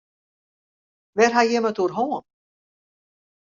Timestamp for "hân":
1.97-2.23